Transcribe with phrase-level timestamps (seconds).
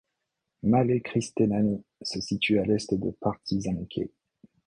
[0.63, 4.09] Malé Kršteňany se situe à l’est de Partizánske.